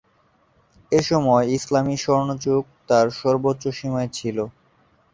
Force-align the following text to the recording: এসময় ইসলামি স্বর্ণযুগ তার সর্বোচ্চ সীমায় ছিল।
এসময় 0.91 1.45
ইসলামি 1.57 1.95
স্বর্ণযুগ 1.97 2.61
তার 2.89 3.05
সর্বোচ্চ 3.19 3.63
সীমায় 3.69 4.09
ছিল। 4.17 4.37